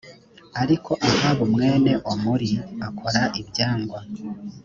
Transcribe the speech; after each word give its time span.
ariko 0.61 0.91
ahabu 1.09 1.43
mwene 1.53 1.91
omuri 2.11 2.51
akora 2.87 3.21
ibyangwa 3.41 3.99